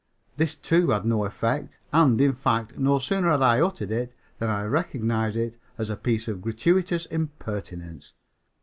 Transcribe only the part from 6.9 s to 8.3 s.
impertinence.